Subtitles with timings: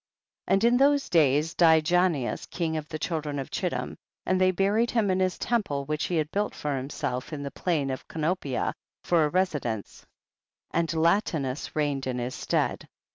[0.45, 0.45] 6.
[0.55, 4.89] And in those days died Janeas king of the children of Chittim, and tliey buried
[4.89, 8.73] him in his temple which he "had built for himself in the plain of Canopia
[9.03, 10.03] for a residence,
[10.71, 12.87] and Lati niis reigned in his stead.